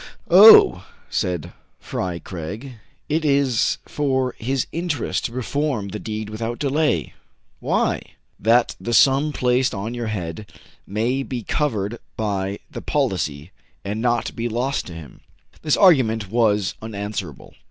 [0.31, 0.81] *'0h,"
[1.11, 2.73] said Fry Craig,
[3.07, 7.13] "it is for his interest to perform the deed without delay!
[7.37, 8.01] *' "Why.?"
[8.39, 10.51] "That the sum placed on your head
[10.87, 13.51] may be covered by the policy,
[13.85, 15.21] and not be lost to him."
[15.61, 17.53] This argument was unanswerable.